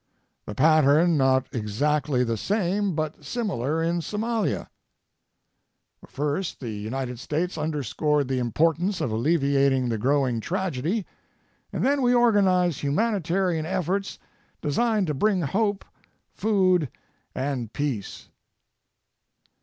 The 0.47 0.55
pattern 0.55 1.15
not 1.15 1.45
exactly 1.53 2.23
the 2.23 2.35
same 2.35 2.95
but 2.95 3.23
similar 3.23 3.83
in 3.83 3.99
Somalia: 3.99 4.67
First 6.07 6.59
the 6.59 6.71
United 6.71 7.19
States 7.19 7.55
underscored 7.55 8.27
the 8.27 8.39
importance 8.39 8.99
of 8.99 9.11
alleviating 9.11 9.89
the 9.89 9.99
growing 9.99 10.39
tragedy, 10.39 11.05
and 11.71 11.85
then 11.85 12.01
we 12.01 12.15
organized 12.15 12.79
humanitarian 12.79 13.67
efforts 13.67 14.17
designed 14.59 15.05
to 15.05 15.13
bring 15.13 15.41
hope, 15.41 15.85
food, 16.33 16.89
and 17.35 17.71
peace. 17.71 18.29